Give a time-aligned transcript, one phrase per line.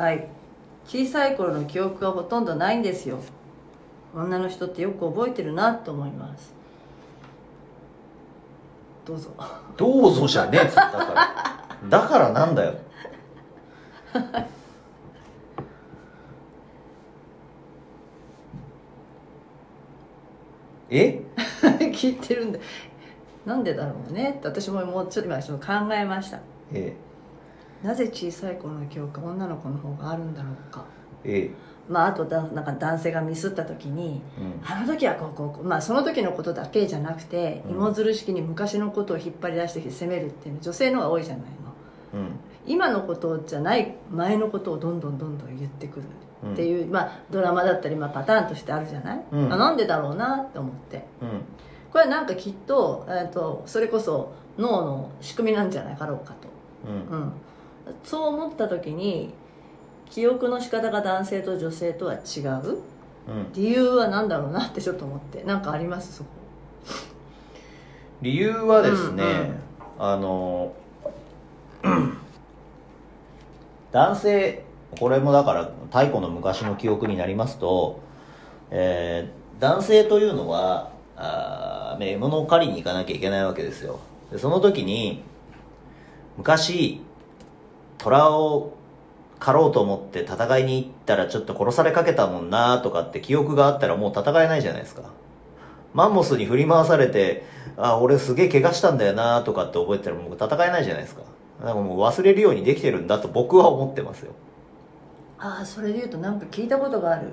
[0.00, 0.26] はい。
[0.86, 3.18] 小さい頃の記憶がほとんどないんですよ。
[4.14, 6.54] 女の人ってよく覚えてるなと思います。
[9.04, 9.28] どうぞ。
[9.76, 10.64] どうぞじゃねえ。
[10.64, 11.90] っつったから。
[11.90, 12.74] だからなんだよ。
[20.88, 21.20] え？
[21.92, 22.60] 聞いてるんで
[23.44, 24.36] なんでだろうね。
[24.38, 26.38] って私ももうちょっと今ちょっと考えました。
[26.72, 26.96] え
[27.82, 30.84] なぜ小さい頃の記憶が女の子の方があるんだろうか。
[31.24, 31.50] え
[31.88, 34.60] まああとだなんか男性がミスった時にうん。
[34.64, 37.72] あの時はこうこうこうまあその時のことだけじゃなくてうん。
[37.72, 41.42] 芋づる式に昔のことを引っ張り出してきて責めるっていうのは女性の方が多いじゃない
[42.14, 42.20] の。
[42.20, 42.30] うん。
[42.66, 46.04] 今のことじゃない前のことをどんどんどんどん言ってくる
[46.52, 49.52] っていう、まあドラマだったり、まあ、パターンとしてあるじゃない、うん。
[49.52, 51.04] あなんでだろうなって思って。
[51.22, 51.28] うん。
[51.90, 56.48] これはなんかきっと,、えー、とそれこそ脳の仕組みなんじゃないかろうかと、
[56.88, 57.18] うん。
[57.18, 57.32] うん、
[58.04, 59.32] そう思った時に
[60.10, 62.78] 記憶の仕方が男性と女性とは違う？
[63.28, 63.52] うん。
[63.54, 65.42] 理由は何だろうなってちょっと思って。
[65.44, 66.16] 何かあります？
[66.18, 66.30] そこ。
[68.22, 69.54] 理由はですね、うんうん。
[69.98, 70.72] あの
[73.92, 74.64] 男性
[74.98, 78.00] これもだから太古の昔の記憶になりますと、
[78.70, 84.00] えー男性というのはあー獲物を狩りに行かなきゃいけないわけですよ。
[84.32, 85.22] でその時に
[86.38, 87.02] 昔
[88.02, 88.76] 虎を
[89.38, 95.02] 狩ろうと思って戦いに行ったらちょっと殺されかけたもんなとかって記憶があったらもう戦えないじゃないですか
[95.94, 97.44] マンモスに振り回されて、
[97.76, 101.22] あ、俺すげえ怪我したんだよなとかって覚えてたらもう戦えないじゃないですか。
[101.64, 104.32] なんかもう忘れるようにできてるんだと僕は思ってますよ。
[105.38, 107.28] ああそれで言うとなんか聞いたことがある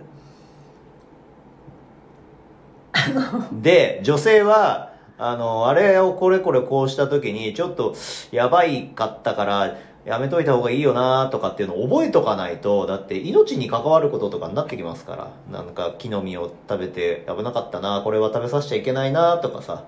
[3.51, 7.95] で、女性は、あの、あれをこれこれこうした時に、ちょっと
[8.31, 15.31] やばいかったから、やめといた方がいいよなとかっていうのを覚えとかないと、だって命に関わることとかになってきますから。
[15.51, 19.83] なんか木の実を食べて危なかったな、これは食べさせちゃいけないなとかさ、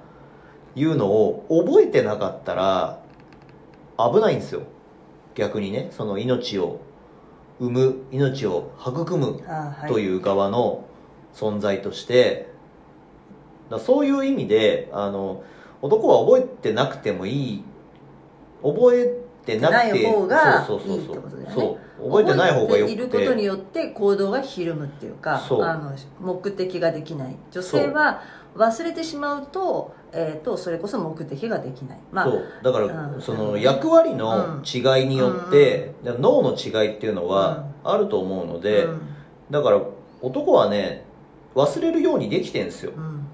[0.75, 3.00] いうのを覚えてなかったら、
[3.97, 4.63] 危ないんですよ。
[5.35, 6.81] 逆にね、その命を
[7.59, 9.41] 生む、命を育む
[9.88, 10.84] という側の
[11.34, 12.50] 存在として、
[13.69, 15.44] だそういう意味であの
[15.81, 17.63] 男は覚えてなくてもいい
[18.62, 21.56] 覚えてなくてない方がそうそうそういいってことだよね。
[21.56, 22.94] そう覚えてない方がよくて。
[22.94, 27.36] いることによって行動がひるむっていうかあの目的ができない。
[27.52, 28.22] 女性は
[28.56, 32.00] 忘れてしまうと,、えー、とそれこそ目的ができない。
[32.12, 32.44] まあそう。
[32.64, 33.22] だから、うん。
[33.22, 39.02] その役割の違いによって、だから脳の違いっていうのはあると思うので、うん。
[39.52, 39.82] だから
[40.22, 41.06] 男はね
[41.56, 42.92] 忘れるようにできてんですよ。
[42.96, 43.28] うん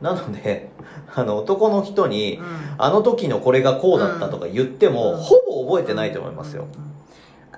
[0.00, 0.70] なので
[1.14, 2.44] あの男の人に、うん。
[2.78, 5.16] あの時のこれがこうだったとか言っても、うん。
[5.18, 6.84] ほぼ覚えてないと思いますよ、うん。
[6.84, 6.90] うん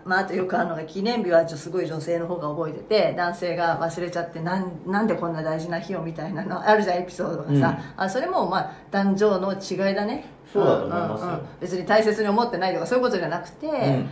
[0.05, 10.27] まあ、あとよくあるのが記念日はすごい女性の方が覚えてて男性が忘れちゃってなんなんでこんな大事な日をみたいなのあるじゃんエピソードがさ、あそれもまあ男女の違いだね。
[10.53, 11.21] そうだと思います。
[11.23, 11.41] よんんん。
[11.61, 14.05] 別に大切に思ってないとかそういうことじゃなくて、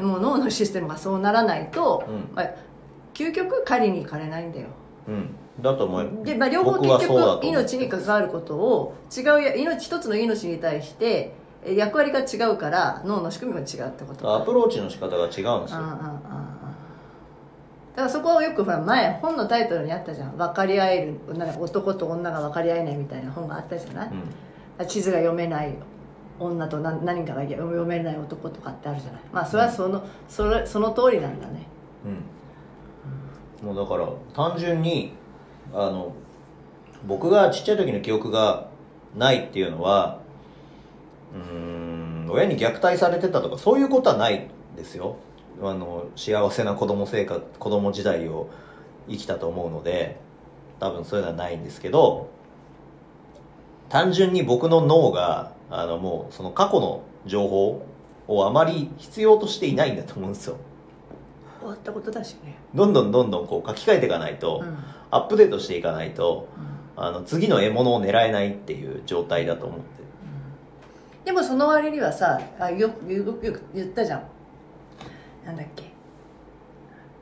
[0.00, 2.34] もう脳のシステムがそうならないと、うん。
[2.34, 2.50] まあ、
[3.14, 4.66] 究極狩りに行かれないんだよ。
[5.06, 11.32] うんだと思いで、まあ、両方結局命に関わることを違うや命一つの命に対して
[11.64, 15.66] え役割が違うから脳の仕組みも違うってことアプローチの仕方が違うんですうんうんうんうんよ
[17.96, 20.36] だからそこはよくほら前本のタイトルにあったじゃん。
[20.36, 25.74] 分かり合えるなんか男と女が分かり合えないみたいな本があったじゃない、地図が読めない
[26.38, 29.22] 女と何何かが読めない男とかってあるじゃない？
[29.32, 31.66] まあそれはその,、それその通りなんだね。
[32.04, 35.14] うん、うん、もうだから単純に
[35.72, 36.14] あの
[37.06, 38.68] 僕がちっちゃい時の記憶が
[39.14, 40.20] ないっていうのは
[41.34, 45.16] うん親に虐待されてたとかそういうことはないですよ。
[45.62, 48.50] あの幸せな子供生活子供時代を
[49.08, 50.18] 生きたと思うので
[50.80, 52.28] 多分そういうのはないんですけど
[53.88, 57.86] 単純に僕の脳があのもうその過去の情報
[58.28, 60.58] をあまり必要としていないんだと思うんですよ。
[61.58, 62.56] 終わったことだしね。
[62.74, 64.76] どんどんどんどんこう書き換えていかないと、うん、うん
[65.10, 66.48] アップデートしていかないと
[66.96, 69.84] あの次の獲物を狙えないっていう状態だと思って。
[71.24, 74.22] でもその割にはさあよくよくよく言ったじゃん。
[75.44, 75.84] なんだっけ。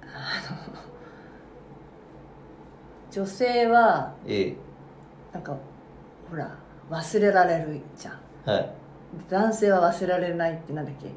[0.02, 0.84] あの
[3.10, 4.54] 女性はえ
[5.32, 5.56] なんか
[6.30, 6.56] ほら
[6.90, 8.18] 忘れられるじゃん。
[8.46, 8.70] えはい。
[9.28, 11.08] 男性は忘れられないってなんだっけ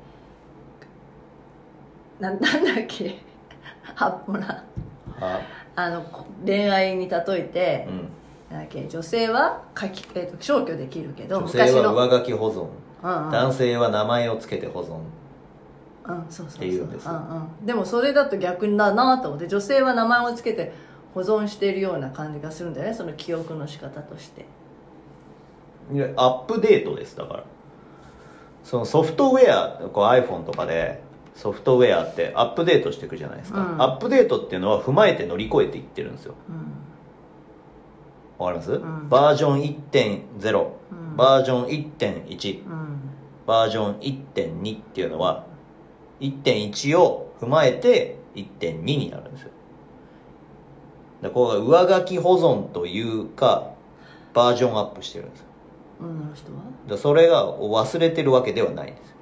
[2.20, 3.20] な なんだっけ？
[3.96, 4.64] はほら
[5.20, 5.42] は。
[5.76, 8.10] あのこ恋愛に例えてう、ん。
[8.58, 8.88] なんだっけ？
[8.88, 11.94] 女性は書き、えー、と消去できるけど女性はの。
[11.96, 12.68] 上書き保存。
[13.04, 13.32] うんうん。
[13.32, 14.98] 男性は名前をつけて保存。
[16.10, 17.18] っていうんですうんう
[17.64, 20.72] ん、でもそれだと逆だなと思って女性は名前をつけて
[21.14, 24.46] 保存しているような感じがするんだよねその記憶の仕方として。
[25.94, 27.44] いやアップデートですだから。
[28.64, 31.02] そのソフトウェアこう iPhone とかで
[31.38, 33.82] ソフトウェアってアップデートしていくじゃないですか、うん。
[33.82, 36.34] アップデートっていうのは踏まえて乗り越えていってるんですよ。
[36.50, 36.74] うん
[38.40, 39.10] わかります、ん。
[39.10, 41.16] バージョン1.0、うん。
[41.16, 43.00] バージョン1.1うん。
[43.48, 45.46] バージョン1.2っていうのは
[46.20, 49.52] 1.1を踏まえて1.2になるんですよ。
[51.22, 53.72] でこれが上書き保存というか
[54.34, 55.46] バージョンアップしてるんですよ。
[56.00, 56.60] 女の人は？
[56.88, 59.10] でそれが忘れてるわけではないんです。
[59.10, 59.17] よ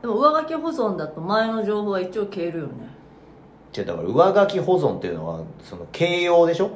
[0.00, 2.72] でも上書き保存だと前の情報は一応消えるよね。
[3.76, 6.70] 違うだから上書き保存っていうのはその形容でしょ？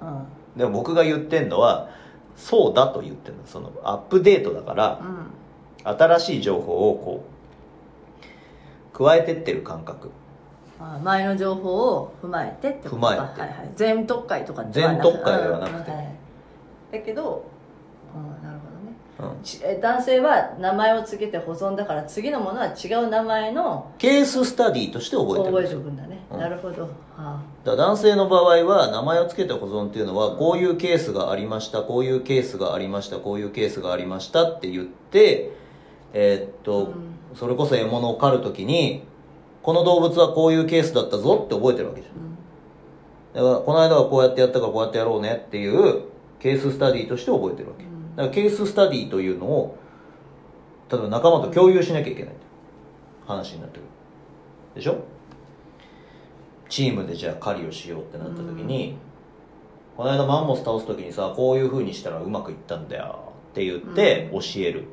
[0.00, 0.24] うん。
[0.56, 1.90] でも僕が言ってんのは
[2.36, 3.42] そうだと言ってるの。
[3.46, 5.26] そのアップデートだからうん
[5.82, 7.24] 新しい情報をこ
[8.94, 10.10] う加えてってる感覚。
[10.78, 13.12] あ前の情報を踏まえてってことか。
[13.12, 13.40] 踏まえて。
[13.42, 15.90] はいはい、全特会とかで全特会ではなくて。
[15.90, 15.96] うん。
[15.96, 16.14] はい。
[16.92, 17.44] だけど、
[18.14, 18.39] うん、
[19.20, 19.80] うん。
[19.80, 26.40] 男性は名前を付けて保存だから次のものは違う名前のケーススタディとして覚えてるん覚えておくんだね、うん。
[26.40, 26.88] なるほど。
[27.16, 35.52] あだ男性の場合は名前を付けて保存っていうのはこういうケースがありましたこういうケースがありましたこういうケースがありましたって言って
[36.14, 36.94] えーっと、うん。
[37.36, 39.02] それこそ獲物を狩るときに
[39.62, 42.14] この動物はこういうケースだったぞって覚えてるわけじゃん。
[42.14, 42.30] うん。
[43.34, 46.04] だからこの間はこうやってやったからこうやってやろうねっていう
[46.38, 47.89] ケーススタディとして覚えてるわけ、うん
[48.20, 49.78] だからケーススタディというのを
[50.92, 52.34] 例えば仲間と共有しなきゃいけない
[53.26, 53.88] 話になってくる。
[54.74, 55.02] でしょ？
[56.68, 58.98] チームでじゃあ狩りをしようってなった時に、
[59.96, 64.88] この間マンモス倒す時にさこういう風にしたらうまくいったんだよって言って教える。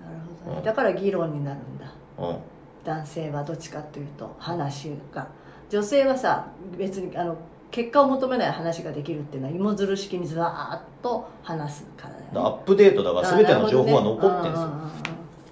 [0.00, 0.14] なる
[0.44, 0.64] ほどね、うん。
[0.64, 1.92] だから議論になるんだ。
[2.18, 2.36] うん。
[2.84, 5.28] 男性はどっちかというと話が。
[5.68, 6.48] 女性はさ
[6.78, 7.36] 別にあの
[7.70, 12.26] 結果を求めない話ができるっていうのは芋づる式にずわーっと話すからだよね。
[12.28, 14.68] だからアップデートだから全ての情報は残ってるんですよ、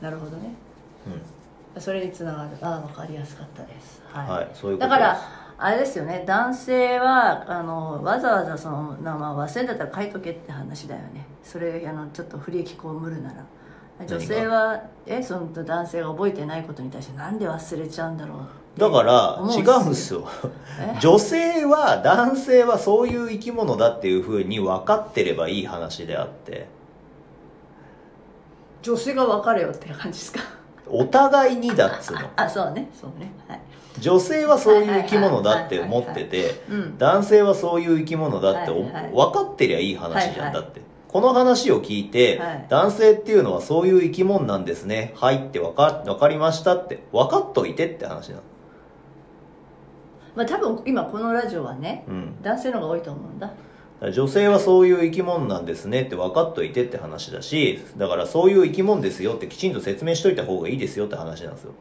[0.00, 0.54] なるほどね。
[1.74, 1.80] うん。
[1.80, 2.50] それにつながる。
[2.62, 4.02] ああ分かりやすかったです。
[4.08, 5.20] はい、はいそういうことだから
[5.58, 6.24] あれですよね。
[6.26, 11.26] 男性はあのわざわざその名前忘れんだったら書いとけって話だよね。
[11.42, 13.44] それあのちょっと不利益被るなら。
[14.06, 18.38] 女性はえその男性が覚えてないことに対してなんで忘れちゃうんだろう
[18.76, 20.28] だから思違うんですよ。
[20.80, 20.98] え？
[21.00, 26.66] 女性は男性はそういう生き物だっていうふうに分かってればいい話であって。
[28.82, 30.40] 女性が別れよって感じですか？
[30.88, 32.30] お互いにだっつうの。
[32.36, 32.88] あそうね。
[32.92, 33.32] そうね。
[33.48, 33.60] はい。
[33.98, 36.98] 女性はそういう生き物だって思っててうん。
[36.98, 39.10] 男性はそういう生き物だっておはいはい。
[39.10, 42.66] 分かってりゃいい話じゃんだってこの話を聞いて、はい。
[42.68, 45.14] 男性っていうのはそういう生き物なんですね。
[45.16, 48.42] はいって分か分かりましたって分かっといてって話なの
[50.36, 52.42] まあ多分今このラジオはねうん。
[52.42, 53.52] 男性の方が多いと思うんだ。
[54.12, 61.72] 女性はそういう生き物なんですねって分かっといてって話だしだからそういう生き物ですよってきちんと説明しといた方がいいですよって話なんですよ。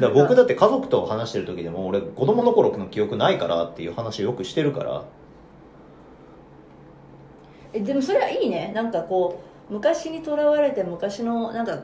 [0.00, 5.04] だから僕だって家族と話してる時でも俺子供の頃の記憶ないからっていう話をよくしてるから。
[7.72, 8.72] えでもそれはいいね。
[8.74, 11.78] なんかこう昔にとらわれて昔のなんか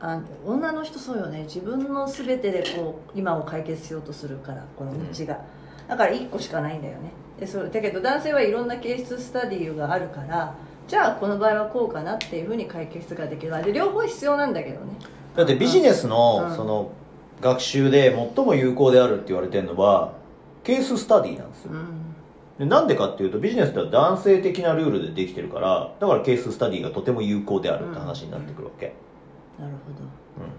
[0.00, 1.42] あ女の人そうよね。
[1.42, 5.40] 自分の全てでこう今を解決しようとするからこの道が、
[5.88, 7.12] だから1個しかないんだよね。
[7.38, 10.54] でそれだけど男性はいろんなケーススタディがあるから
[10.88, 13.62] じゃあこの場合はこうかなっていうふうに解決ができる。
[13.62, 14.92] で両方必要なんだけどね。
[15.36, 16.56] だってビジネスのうん。
[16.56, 16.92] その
[17.40, 20.12] 学習で最も有効であるって言われてるのは
[20.62, 21.72] ケーススタディなんですよ。
[21.72, 21.86] うん。
[22.58, 28.92] でなんでかっていうとビジネスっては男性的なルールでできてるからだからケーススタディがとても有効であるって話になってくるわけ、
[29.60, 30.04] なるほど。
[30.04, 30.50] うん。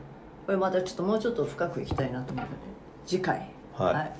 [0.45, 2.57] これまたちょっともうちょっと深くいきたいなと思うので
[3.05, 3.51] 次回。
[3.73, 4.11] はい